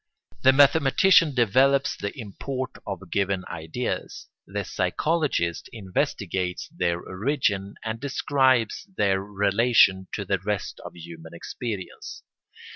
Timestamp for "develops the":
1.35-2.11